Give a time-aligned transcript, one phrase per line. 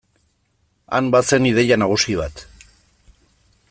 [0.97, 2.45] Han bazen ideia nagusi bat.